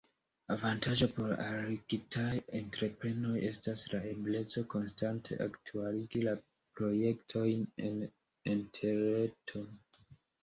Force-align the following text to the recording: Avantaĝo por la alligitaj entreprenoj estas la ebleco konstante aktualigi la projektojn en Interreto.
Avantaĝo 0.53 1.07
por 1.17 1.27
la 1.31 1.35
alligitaj 1.55 2.29
entreprenoj 2.59 3.33
estas 3.49 3.83
la 3.91 3.99
ebleco 4.13 4.63
konstante 4.73 5.37
aktualigi 5.47 6.23
la 6.31 6.35
projektojn 6.79 7.69
en 7.89 8.01
Interreto. 8.55 9.63